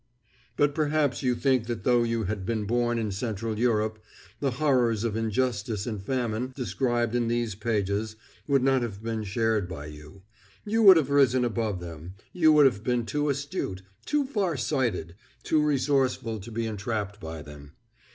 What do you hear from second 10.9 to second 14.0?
have risen above them; you would have been too astute,